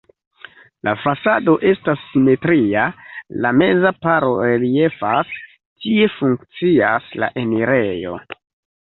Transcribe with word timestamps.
La 0.87 0.91
fasado 1.01 1.53
estas 1.71 1.99
simetria, 2.13 2.85
la 3.45 3.51
meza 3.63 3.91
paro 4.07 4.31
reliefas, 4.47 5.37
tie 5.85 6.09
funkcias 6.15 7.13
la 7.25 7.31
enirejo. 7.43 8.17